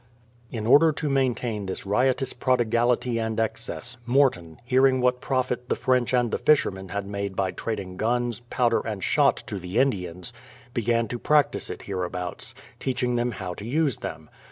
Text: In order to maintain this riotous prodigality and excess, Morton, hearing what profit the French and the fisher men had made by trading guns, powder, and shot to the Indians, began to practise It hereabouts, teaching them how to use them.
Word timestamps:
In 0.51 0.65
order 0.65 0.91
to 0.93 1.11
maintain 1.11 1.67
this 1.67 1.85
riotous 1.85 2.33
prodigality 2.33 3.19
and 3.19 3.39
excess, 3.39 3.97
Morton, 4.07 4.59
hearing 4.65 4.99
what 4.99 5.21
profit 5.21 5.69
the 5.69 5.75
French 5.75 6.11
and 6.11 6.31
the 6.31 6.39
fisher 6.39 6.71
men 6.71 6.87
had 6.89 7.05
made 7.05 7.35
by 7.35 7.51
trading 7.51 7.97
guns, 7.97 8.39
powder, 8.49 8.79
and 8.83 9.03
shot 9.03 9.37
to 9.45 9.59
the 9.59 9.77
Indians, 9.77 10.33
began 10.73 11.07
to 11.09 11.19
practise 11.19 11.69
It 11.69 11.83
hereabouts, 11.83 12.55
teaching 12.79 13.13
them 13.15 13.33
how 13.33 13.53
to 13.53 13.63
use 13.63 13.97
them. 13.97 14.31